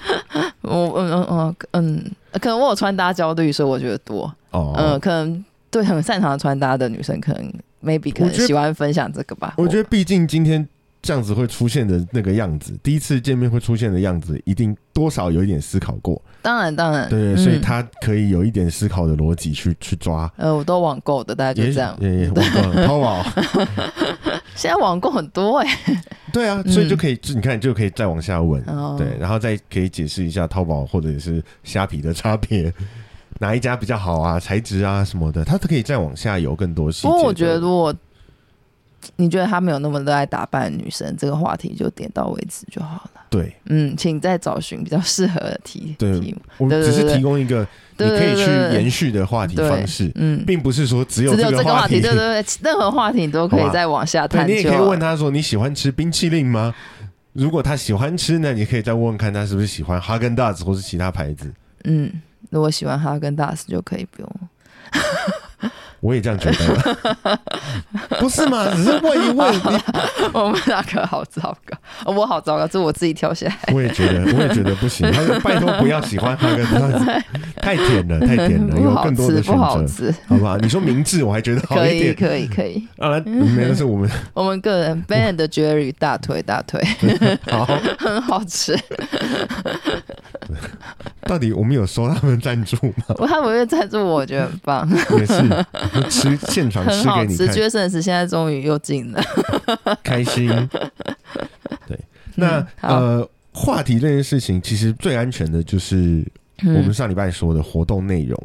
[0.62, 4.32] 我嗯嗯嗯嗯，可能我有穿搭焦虑，所以我觉得多。
[4.50, 7.52] 哦，嗯，可能对很擅长穿搭的女生，可能
[7.84, 9.54] maybe 可能喜欢分享这个吧。
[9.56, 10.66] 我觉得毕竟今天
[11.02, 20.32] 这样子会出现的那个样子，第一次见面会出现的样子，一定多少有一点思考过，当然当然，对，嗯所以他可以有一点思考的逻辑去去抓。
[20.36, 21.96] 呃，我都网购的，大家就也这样。
[22.00, 23.24] 也也 网购淘宝，
[24.54, 25.66] 现在网购很多哎、
[26.32, 28.94] 对啊，所以就可以，就你看就可以再往下问，哦。
[28.96, 32.72] 对，然后再可以解释一下淘宝或者是虾皮的差别，
[33.40, 37.08] 哪一家比较好啊，材质啊什么的，它都可以再往下游更多细节。
[37.08, 37.92] 不过我觉得，如果
[39.16, 43.20] 你觉得他没有那么热爱打扮的女生，这个话题就点到为止就好了。
[43.28, 46.40] 对嗯，请再找寻比较适合的题对题目。
[46.58, 47.60] 我只是对对对提供一个
[47.96, 54.52] 你对可以去延续的话题方式，嗯，并不是说只有只有这个个话题，对对对，任何话题你都可好吧以再往下对探究。
[54.52, 56.74] 啊你也可以问他说你喜欢吃冰淇淋吗？
[57.32, 61.50] 如果他喜欢吃呢，你可以再问问看他是不是喜欢哈根达斯或是其他牌子。
[61.84, 62.12] 嗯，
[62.50, 64.30] 如果喜欢哈根达斯就可以不用。
[66.02, 67.38] 我也这样觉得，
[68.18, 68.68] 不是嘛？
[68.74, 69.60] 只是问一问，你
[70.34, 73.56] 我们两个好糟糕，哦我好糟糕，这我自己挑下来。
[73.72, 75.08] 我也觉得，我也觉得不行。
[75.14, 76.66] 他说拜托不要喜欢哈根
[77.60, 80.14] 太甜了，太甜了，有更多吃，的选不好择，吃。
[80.26, 80.56] 好不好？
[80.58, 82.14] 你说明治，我还觉得好可以，一点。
[82.16, 82.84] 可以，可以。
[82.98, 86.82] 啊，来，没有是我们我们个人 Ben and Jerry 大腿大腿
[87.48, 87.64] 好。
[87.98, 88.76] 很好吃，
[91.28, 93.14] 到底我们有收他们赞助吗？
[93.18, 95.42] 我他们会赞助我，我觉得很棒，也是
[96.10, 97.02] 吃现场吃。
[97.02, 99.22] 吃给你看，绝生死现在终于又进了。
[100.02, 100.48] 开心。
[101.86, 101.98] 对，
[102.34, 106.24] 那、嗯呃，话题这件事情其实最安全的就是
[106.64, 108.36] 我们嗯，上礼拜说的活动内容。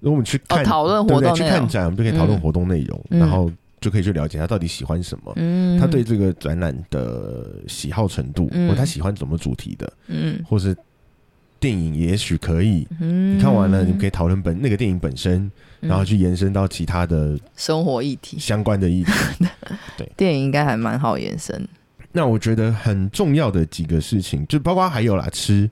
[0.00, 1.02] 如果我们去看哦，讨论？
[1.02, 1.36] 活动内容。
[1.36, 10.76] 去看展，我们就可以讨论嗯活动内容，嗯然后就可以去了解他到底喜欢什么，嗯，他对这个展览的喜好程度，嗯或他喜欢什么主题的，嗯或是
[11.64, 12.86] 电影也许可以。
[13.00, 15.50] 嗯，你看完了，你们可以讨论本那个电影本身，
[15.80, 19.12] 嗯然后去延伸到其他的生活议题，相关的议题。
[19.96, 21.66] 对电影应该还蛮好延伸。
[22.12, 25.70] 那我觉得很重要的几个事情，就包括还有啦，吃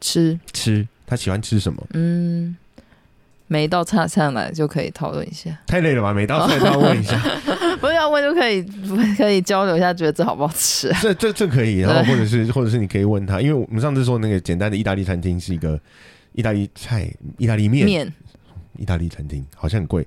[0.00, 1.86] 吃，吃，他喜欢吃什么？
[1.92, 2.56] 嗯，
[3.52, 6.14] 每一道菜上来就可以讨论一下，太累了吧？
[6.14, 7.20] 每道菜都要问一下，
[7.80, 8.62] 不是要问就可以
[9.16, 10.98] 可以交流一下，觉得这好不好吃啊？
[11.02, 15.80] 这这这可以，然后或者是或者是你可以问他，因为我们上次说那个简单的意大利餐厅是一个
[16.32, 18.12] 意大利菜、意大利面、面
[18.78, 20.06] 意大利餐厅，好像很贵，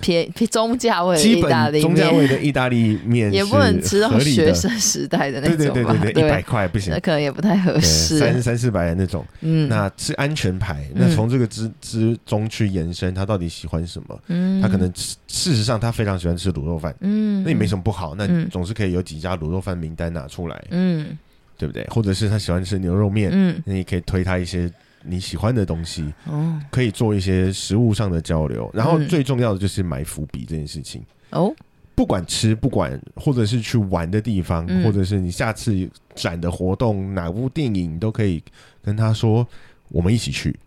[0.00, 5.98] 偏偏中价位的意大利本中价，位的意大利面也不能吃到学生时代的那对对种吧？
[6.00, 6.92] 对对对， 一百块不行。
[6.92, 8.18] 那，可能也不太合，适。
[8.18, 10.86] 三三四百的那种，嗯，那是安全牌。
[10.94, 11.06] 嗯。
[11.06, 14.18] 那从这个之之中去延伸，他到底喜欢什么？
[14.28, 14.60] 嗯。
[14.62, 18.48] 他可能事实上他非常喜欢吃卤肉饭，嗯，那也没什么不好，那嗯。
[18.50, 21.18] 总是可以有几家卤肉饭名单拿出来，嗯。
[21.58, 21.86] 对不对？
[21.90, 23.62] 或者是他喜欢吃牛肉面，嗯。
[23.64, 24.68] 那你可以推他一些
[25.04, 26.60] 你喜欢的东西，哦。
[26.70, 28.70] 可以做一些食物上的交流。
[28.72, 29.08] 然后嗯。
[29.08, 31.02] 最重要的就是埋伏笔这件事情。
[31.30, 31.54] 哦。
[31.94, 34.82] 不管吃，不管或者是去玩的地方，嗯。
[34.84, 38.42] 或者是你下次展的活动，哪部电影，你都可以
[38.82, 39.46] 跟他说，
[39.88, 40.58] 我们一起去，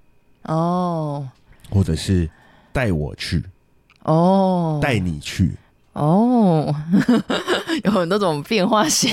[0.43, 1.27] 哦。
[1.69, 2.29] 或者是
[2.71, 3.43] 带我去，
[4.03, 4.79] 哦。
[4.81, 5.51] 带你去，
[5.93, 6.73] 哦，
[7.83, 9.11] 有很多种变化型，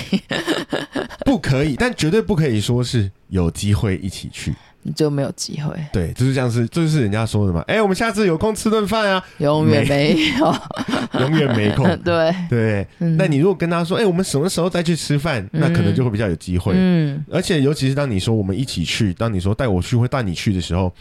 [1.25, 4.55] 不可以，但绝对不可以说是有机会一起去。
[4.83, 7.63] 你就没有机会，对，就是像是，这就是人家说的嘛。
[7.69, 10.55] 哎、我们下次有空吃顿饭啊，永远没有。
[11.21, 11.85] 永远没空。
[12.03, 16.73] 对，对，嗯那你如果跟他说，哎、我们什么时候再去吃饭，那可能就会比较有机会。
[16.75, 20.93] 嗯而且尤其是当你说我们一起去，当你说带我去或带你去的时候，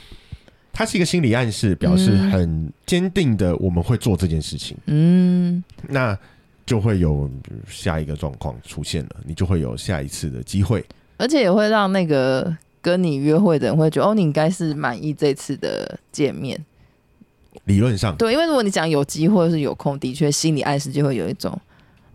[0.73, 6.17] 它是一个心理暗示，表示嗯很坚定的我们会做这件事情，嗯那
[6.65, 7.29] 就会有
[7.67, 10.85] 下一个状况出现了，你就会有下一次的机会。
[11.17, 16.59] 而且也会让那个跟你约会的人会觉得，哦，你应该是满意这次的见面。
[17.65, 21.55] 理论上，对，因为如果你讲有机会是有空，的确心理暗示就会有一种，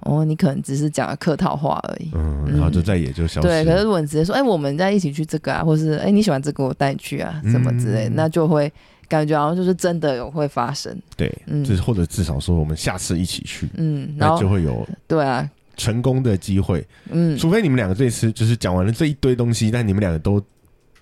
[0.00, 2.10] 哦，你可能只是讲了客套话而已。
[2.14, 3.62] 嗯，然后就再也就消失了。
[3.62, 8.72] 对，可是如果你直接说，哎、我们再一起去这个啊，或是哎、你喜欢这个，我带你去啊，什么之类，嗯那就会
[9.08, 10.96] 感觉好像就是真的有会发生。
[11.16, 16.84] 对，嗯就是或者至少说我们下次一起去，嗯，然后就会有对啊，成功的机会。
[17.10, 20.42] 嗯除非你们两个这次就是讲完了这一堆东西，但你们两个都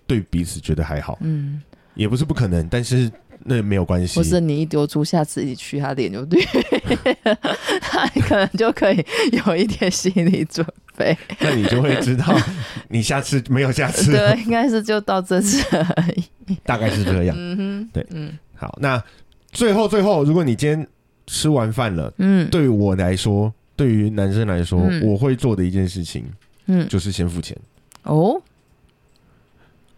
[0.07, 1.61] 对彼此觉得还好，嗯，
[1.95, 3.11] 也不是不可能，但是
[3.45, 4.19] 那没有关系。
[4.19, 6.41] 或是你一丢出，下次一去，他脸就绿，
[7.81, 9.05] 他可能就可以
[9.47, 11.17] 有一点心理准备。
[11.41, 12.37] 那你就会知道，
[12.89, 16.57] 你下次没有下次， 对，应该是就到这次而已。
[16.65, 17.37] 大概是这样。
[17.39, 19.03] 嗯哼，对嗯好，那
[19.53, 20.87] 最后最后，如果你今天
[21.27, 26.25] 吃完饭了，嗯，对于我来说，对于男生来说，嗯我会做的一件事情
[26.67, 27.57] 嗯，就是先付钱。
[28.05, 28.41] 哦，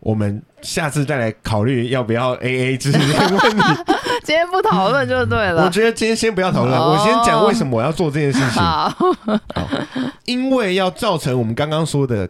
[0.00, 3.62] 我们下次再来考虑要不要 A A 制这个问题。
[4.22, 5.64] 今天不讨论就对了。
[5.64, 5.70] 我。
[5.70, 6.92] 觉得今天先不要讨论，哦。
[6.92, 8.62] 我先讲为什么我要做这件事情。
[8.62, 8.92] 好，
[10.24, 12.28] 因为要造成我们刚刚说的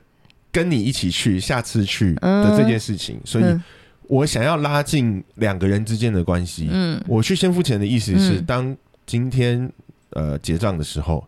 [0.51, 3.63] 跟你一起去、下次去的这件事情，所以嗯。
[4.09, 6.69] 我想要拉近两个人之间的关系。
[6.71, 7.03] 嗯。
[7.09, 8.45] 我去先付钱的意思是，嗯。
[8.45, 9.69] 当今天
[10.11, 11.27] 呃结账的时候，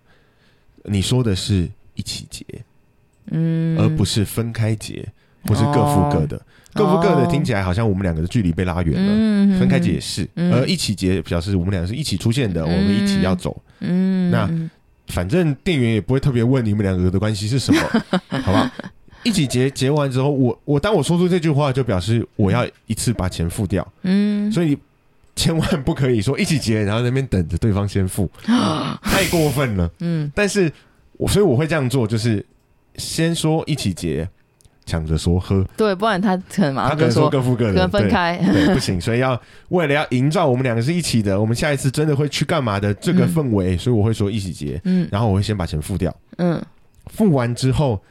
[0.85, 2.44] 你说的是一起结，
[3.33, 5.07] 嗯，而不是分开结，
[5.46, 6.40] 或是各付各的，
[6.74, 9.12] 各付各的哦听起来好像我们两个的距离被拉远了。
[9.12, 12.64] 嗯分开解释，嗯而一起结表示我们两个是一起出现的，嗯。
[12.64, 13.61] 我们一起要走。
[13.81, 14.48] 嗯，那
[15.09, 17.81] 反正店员也不会特别问你们两个的关系是什么，
[18.42, 18.70] 好不好？
[19.24, 24.79] 一起结结完之后，我我当我说出这句话，就表示我要一次把钱付掉，嗯，所以
[25.35, 28.31] 千万不可以说一起结，然后那边等着对方先付，
[29.03, 29.90] 太过分了。
[30.01, 30.31] 嗯。
[30.35, 30.70] 但是
[31.14, 32.44] 我所以我会这样做，就是
[32.96, 34.29] 先说一起结，
[34.88, 45.07] 抢着说喝，对，不然他可能马他可能说上就说各付各的，跟分对开， 对，不行，所以要为了要营造我们两个是一起的，我们下一次真的会去干嘛的这个嗯氛围，所以我会说一起结，嗯。
[45.12, 46.61] 然后我会先把钱付掉，嗯。
[47.09, 48.03] 付完之后，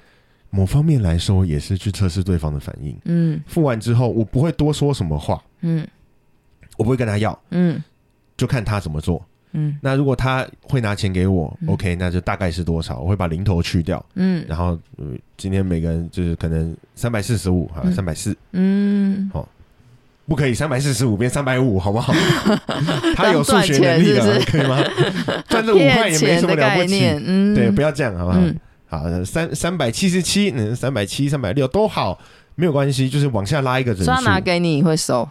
[0.50, 2.96] 某方面来说也是去测试对方的反应。
[3.06, 3.42] 嗯。
[3.48, 5.88] 付完之后，我不会多说什么话，嗯。
[6.78, 7.84] 我不会跟他要，嗯。
[8.38, 9.24] 就看他怎么做。
[9.58, 9.78] 嗯。
[9.82, 11.70] 那如果他会拿钱给我、嗯。
[11.70, 14.46] O k 那就大概是多少，我会把零头去掉，嗯。
[14.48, 17.92] 然后、呃、今天每个人就是可能三百四十五，好，嗯。
[17.92, 19.48] 三百四，嗯，好。
[20.28, 22.14] 不可以三百四十五变三百五，好不好？
[23.16, 24.52] 他有数学能力了，当赚钱是是？
[24.52, 24.84] 可以吗？
[25.48, 28.38] 赚这五块也没什么了不起，嗯，对，不要这样，好不好？
[28.38, 28.54] 嗯。
[28.90, 32.20] 好，三三百七十七，嗯，三百七、三百六都好，
[32.56, 35.28] 没有关系，就是往下拉一个整所以他拿，给你你会收，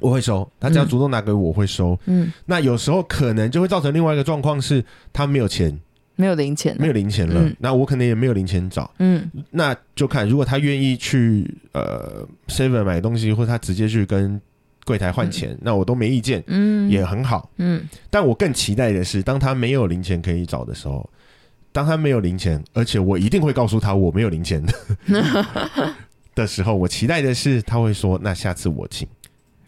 [0.00, 0.48] 我会收。
[0.60, 1.98] 他只要嗯主动拿给我，我会收。
[2.06, 5.78] 嗯，那有时候可能就会造成另外一个状况是，他没有钱，
[6.16, 14.40] 没有零钱，没有，零钱了，嗯那我可能也没有零钱找，嗯那就看如果他愿意去呃 seven 买东西，或者他直接去跟
[14.84, 17.50] 柜台换钱，那我都没意见，嗯，也很好。
[17.58, 21.08] 嗯但我更期待的是，当他没有零钱可以找的时候，
[21.72, 24.74] 当他没有零钱，而且我一定会告诉他我没有零钱的
[26.34, 29.08] 的时候，我期待的是他会说：“那下次我请。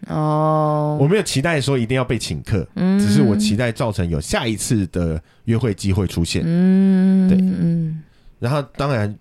[0.07, 6.41] 哦，我没有期待说一定要被请客，嗯只是我期待造成有下一次的约会机会出现。
[6.45, 7.37] 嗯对。
[7.37, 8.01] 嗯。
[8.39, 9.13] 然后当然，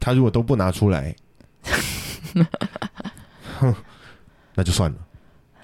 [0.00, 1.14] 他如果都不拿出来，
[3.58, 3.74] 哼，
[4.54, 4.96] 那就算了，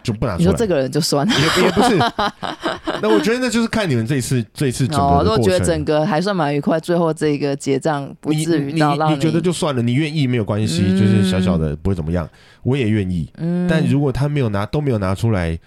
[0.09, 0.38] 就不拿出来。
[0.38, 1.33] 你说这个人就算了。
[1.33, 1.97] 也也不是，
[3.03, 5.85] 那我觉得那就是看你们这一次这一次整哦，个的过如果觉得整。
[5.85, 12.29] 个还算蛮愉快，最后这个结账不至于你到让你觉得就算了，你愿意没有关系，嗯就是小小的不会怎么样，
[12.62, 13.31] 我也愿意。
[13.38, 15.59] 嗯，但如果他没有拿都没有拿出来，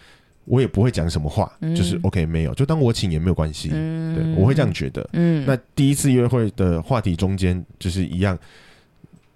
[0.45, 3.69] 我也不会讲什么话，嗯就是 OK 没有，就当我请也没有关系。
[3.73, 5.10] 嗯对，我会这样觉得。
[5.13, 8.38] 嗯，那第一次约会的话题中间就是一样，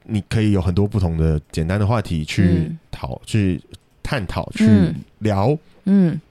[0.03, 3.59] 你可以有很多不同的简单的话题去嗯讨、去
[4.05, 4.93] 探讨、去嗯。
[5.19, 6.21] 聊，嗯，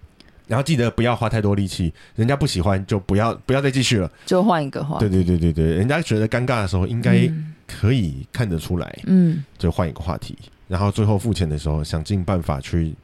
[0.46, 4.08] 然后记得不要花太多力气，人家不喜欢就不要不要再继续了。
[4.24, 7.50] 就换一个话，对对对对对，人家觉得尴尬的时候，应该嗯。
[7.66, 9.42] 可以看得出来，嗯。
[9.58, 10.36] 就换一个话题，
[10.68, 12.94] 然后最后付钱的时候，想尽办法去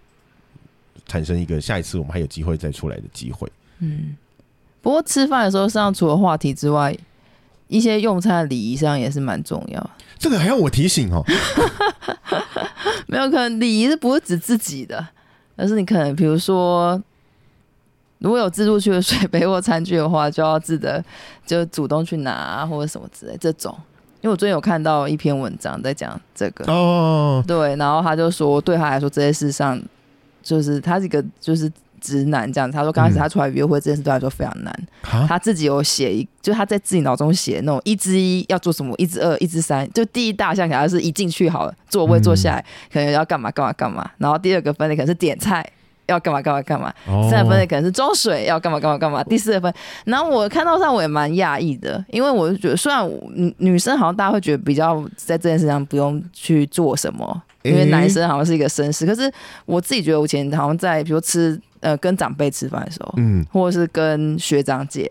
[1.06, 3.50] 产生一个下一次我们还有机会再出来的机会。
[3.80, 4.14] 嗯。
[4.83, 6.96] 不过吃饭的时候，上除了话题之外，
[7.70, 9.90] 一些用餐的礼仪上也是蛮重要。
[10.18, 11.24] 这个还要我提醒哦，
[13.06, 15.06] 没有可能礼仪是不是指自己的，
[15.56, 17.00] 而是你可能比如说，
[18.18, 21.02] 如果有自助区的水杯或餐具的话，就要记得
[21.46, 23.74] 就主动去拿啊或者什么之类这种。
[24.20, 29.80] 因为我最近有看到一篇文章在讲这个，哦，对，然后他就说，对他来说这些事上，
[30.42, 32.76] 就是他是一个就是直男这样子。
[32.76, 33.20] 他说刚开始嗯。
[33.20, 45.64] 他出来约会这件事对他来说非常难，哈，他自己有写一，就他在自己脑中写那种一之一要做什么，一之二，一之三，就第一大项可能是一进去好了，座位坐下来，可能要干嘛干嘛干嘛，然后第二个分类可能是点菜。
[46.06, 46.92] 要干嘛干嘛干嘛，
[47.30, 49.72] 三个分类可能是装水要干嘛干嘛干嘛，第四个分，
[50.04, 59.32] 然后我看到上我也蛮讶异的，因为我就觉得虽然女女生好像大家会觉得比较在这件事上不用去做什么，因为男生好像是一个绅士，可是
[59.66, 65.11] 我自己觉得我以前好像在比如吃呃跟长辈吃饭的时候，嗯，或者是跟学长姐，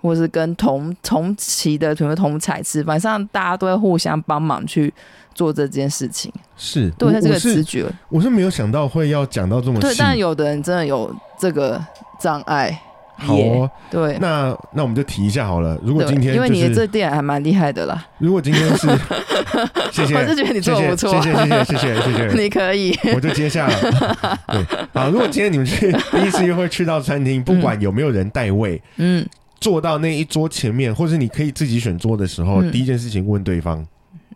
[0.00, 4.92] 或者是跟同同期的比如同彩吃饭，上大家都会互相帮忙去
[5.34, 6.32] 做这件事情。
[6.56, 11.84] 是，对，他这个直觉，我是没有想到会要讲到这么对，但有的人真的有这个
[12.18, 12.80] 障碍。
[13.20, 15.78] 好哦，对，那那我们就提一下好了。
[15.82, 18.88] 如果今天因为你的这店还蛮厉害的啦，如果今天是，
[19.92, 23.74] 谢谢，我是觉得你做的不错，谢谢谢谢谢谢谢谢， 你可以，我就接下了。
[24.48, 29.26] 对，好，如果今天你们去第一次约会去到餐厅，不管有没有人带位，嗯。
[29.60, 32.72] 坐到那一桌前面，或是你可以自己选桌的时候，嗯。
[32.72, 33.86] 第一件事情问对方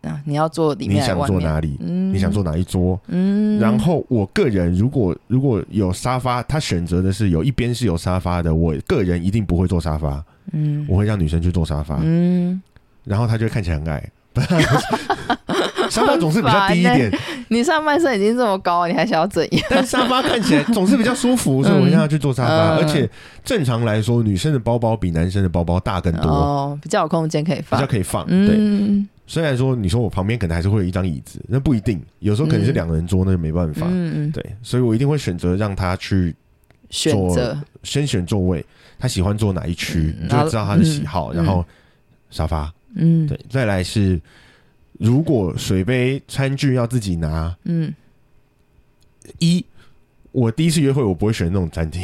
[0.05, 1.41] 啊，你要坐里你想面还是外面？
[1.41, 2.99] 坐哪里，嗯你想坐哪一桌。
[3.09, 12.61] 嗯，然后我个人如果如果有沙发，他选择的是有一边是有沙发的，我个人一定不会坐沙发，嗯我会让女生去坐沙发，嗯，
[13.05, 14.11] 然后她就会看起来很矮。
[15.91, 17.13] 沙发总是比较低一点，
[17.49, 19.65] 你上半身已经这么高，你还想要怎样？
[19.71, 22.75] 但沙发看起来总是比较舒服，所以我会让她去坐沙发。
[22.75, 23.09] 嗯而且
[23.45, 27.91] 正常来说，女生的包包比男生的包包大更多，哦，比较有空间可以放比较。
[27.91, 28.27] 可以放。
[28.27, 33.87] 对，嗯虽然说你说我旁边可能还是会有一张椅子，那不一定，有时候可能是嗯两人桌，那就没办法。
[33.89, 36.35] 嗯嗯，对，所以我一定会选择让他去
[36.91, 38.65] 选择先选座位，
[38.99, 41.65] 他喜欢坐哪一区，嗯你就会知道他的喜好，嗯然后
[42.31, 42.73] 沙发。
[42.97, 44.21] 嗯对，再来是
[44.99, 47.93] 如果水杯、餐具要自己拿，嗯，
[49.39, 49.65] 一
[50.33, 52.03] 我第一次约会我不会选那种餐厅，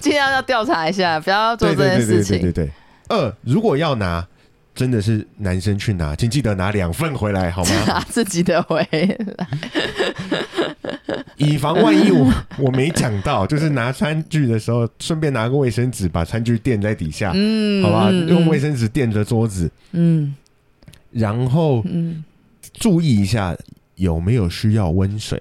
[0.00, 2.52] 尽量要调查一下，不要做对这件事对对对对对情。
[2.52, 2.70] 对。
[3.08, 4.26] 二如果要拿，
[4.74, 7.70] 真的是男生去拿，请记得拿两份回来好吗？
[7.86, 8.80] 拿 自己的回
[9.38, 9.46] 来，
[11.36, 18.08] 以防万一我我没讲到，就是拿餐具的时候顺便拿个卫生纸把餐具垫在底下，嗯，好吧？
[18.10, 20.34] 嗯用卫，生纸垫着桌子，嗯。
[21.10, 22.24] 然后嗯，
[22.72, 23.54] 注意一下
[23.96, 25.38] 有没有需要温水。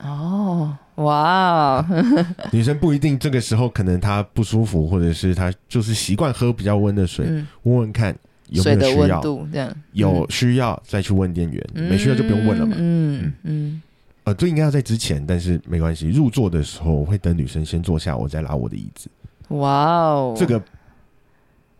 [0.00, 1.86] 哦，哇哦，
[2.52, 8.14] 女生不一定这个时候可能她不舒服，或者是她就是习惯喝比较温的水，嗯，问问看
[8.50, 9.20] 有没水的有需要。
[9.20, 12.76] 温度这样，有需要再去问店员，嗯没需要就不用问了嘛。
[12.78, 13.82] 嗯嗯
[14.24, 16.08] 呃，这应该要在之前，但是没关系。
[16.10, 19.08] 入座的时候我会等女生先坐下，我再拉我的椅子。
[19.48, 20.62] 嗯，哇哦，这个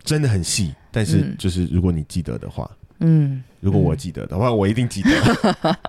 [0.03, 5.09] 真的很细，但是嗯就是如果你记得的话，嗯如果我记得的话，我一定记得。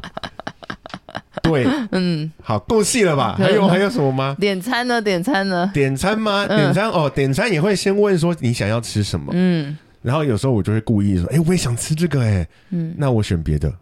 [1.43, 3.35] 对，嗯，好，够细了吧？
[3.39, 4.37] 还有还有什么吗？
[4.39, 5.01] 点餐呢？
[5.01, 5.71] 点餐呢？
[5.73, 6.45] 点餐吗？
[6.49, 13.73] 嗯点餐哦，点餐也会先问说你想要吃什么，嗯然后有时候我就会故意说，哎、我也想吃这个、哎，嗯，那我选别的。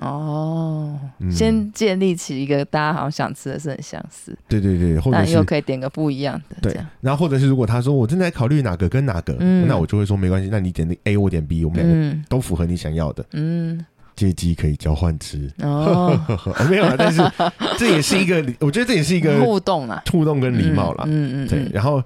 [0.00, 1.32] 哦，嗯。
[1.32, 9.66] 先建立起一个大家好像想吃的是很相似，对对对，或者是又可以点个不一样的，对，然后或者是如果他说我正在考虑哪个跟哪个，嗯。
[9.66, 12.24] 那我就会说没关系，那你点那 A，我点 B，我们两个嗯。
[12.28, 15.50] 都符合你想要的，嗯，借机可以交换吃。
[15.62, 17.22] 哦，哦 没有啦，但是
[17.78, 21.04] 这也是一个，我觉得这也是一个互动啊，互动跟礼貌啦。
[21.06, 22.02] 嗯嗯，对，然后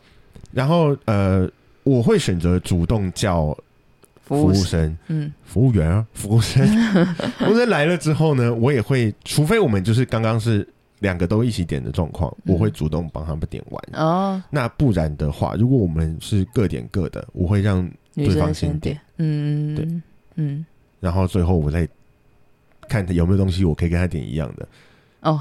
[0.53, 1.51] 然后呃，
[1.91, 3.47] 我会选择主动叫
[4.23, 5.33] 服服务生，嗯。
[5.45, 6.65] 服务员啊、服务生，
[7.39, 10.67] 服务生来了之后呢，我也会，除非我们就是刚刚是
[11.01, 12.55] 两个都一起点的状况，嗯。
[12.55, 13.83] 我会主动帮他们点完。
[13.95, 19.89] 哦，那不然的话，如果我们是各点各的，我会让，对方先点，嗯，对，
[20.37, 20.65] 嗯，
[21.01, 21.89] 然后最后我再
[22.89, 24.69] 看他有没有东西我可以跟他点一样的。
[25.23, 25.39] 哦，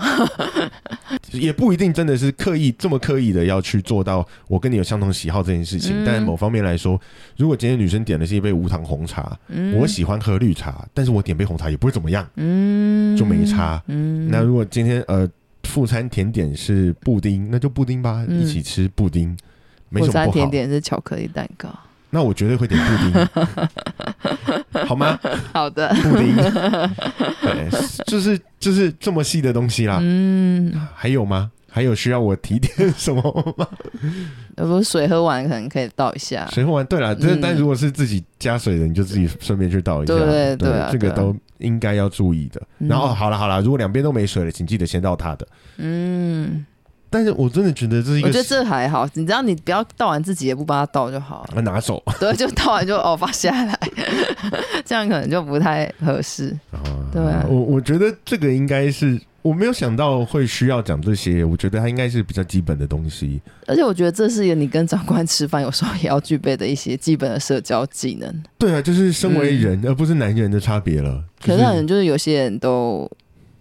[1.31, 6.03] 也不一定真的是刻意这么刻意的要去做到我跟你有相同喜好这件事情。
[6.03, 6.99] 嗯但某方面来说，
[7.37, 12.27] 如果今天女生点的是一杯无糖红茶，嗯我喜欢喝绿茶，但是我点杯红茶也不会怎么样。
[12.35, 15.29] 嗯就没差嗯，那如果今天呃
[15.63, 19.37] 副餐甜点是布丁，那就布丁吧，嗯一起吃布丁，
[19.89, 20.25] 没什么不好。
[20.25, 21.69] 餐甜点是巧克力蛋糕，
[22.09, 23.29] 那我绝对会点布
[24.73, 25.19] 丁， 好吗？
[25.53, 26.35] 好的，布丁，
[27.41, 27.69] 对，
[28.07, 29.99] 就是就是这么细的东西啦。
[30.01, 31.51] 嗯，还有吗？
[31.71, 33.21] 还有需要我提点什么
[33.55, 33.67] 吗？
[34.57, 40.13] 如果水喝完可能可以倒一下，水喝完，对了，但、嗯但如果是自己加水的，你就自己顺便去倒一下。
[40.15, 42.59] 对对对啊对啊这个都应该要注意的。
[42.79, 45.47] 嗯然后好了好了，如果两边都没水了，请记得先倒它的。
[45.77, 46.65] 嗯，
[47.09, 53.79] 但是我真的觉得这是一个我觉得这还好，你只要你不要倒完自己也不帮他倒就好拿手 对，就倒完就哦放下来，
[54.85, 56.55] 这样可能就不太合适。
[56.71, 56.79] 啊。
[57.11, 63.41] 对啊我我觉得这个应该是我没有想到会需要讲这些，我觉得它应该是比较基本的东西。
[63.65, 68.43] 而且我觉得这是一个你跟长官吃饭有时候也要具备的一些基本的社交技能。
[68.59, 71.09] 对啊，就是身为人、而不是男人的差别了。
[71.09, 73.09] 嗯可就是可能就是有些人都，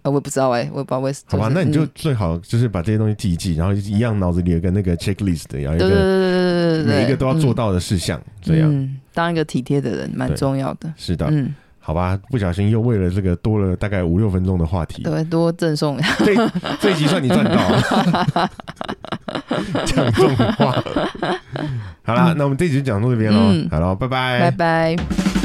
[0.01, 1.31] 呃，我也不知道哎、我也不知道为什么。
[1.31, 10.91] 好吧，是那你就嗯最好就是把这些东西记一记，然后一样脑子里有个那个 checklist，有一对对对个每一个都要做嗯到的事项，这样嗯，当一个体贴的人蛮重要的。
[10.95, 11.27] 是的。
[11.29, 15.97] 嗯，好吧，不小心又为了这个多了大概五六分钟的话题，对，多赠送。
[16.19, 16.33] 这
[16.79, 17.57] 这一集算你赚到，
[19.85, 20.71] 讲这种话。
[22.03, 24.51] 好啦，那我们这集就讲到这边喽，嗯好了，拜拜拜
[24.95, 25.38] 拜。